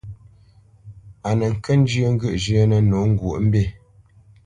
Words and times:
A 1.27 1.29
nə 1.37 1.47
kə́ 1.63 1.75
njyə́ 1.79 2.07
ŋgyə̂ʼ 2.13 2.37
zhyə́nə̄ 2.43 2.79
nǒ 2.89 2.99
ŋgwǒʼmbî. 3.11 3.63